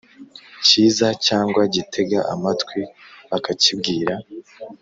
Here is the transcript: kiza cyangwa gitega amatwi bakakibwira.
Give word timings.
kiza 0.65 1.07
cyangwa 1.25 1.61
gitega 1.75 2.19
amatwi 2.33 2.79
bakakibwira. 3.29 4.15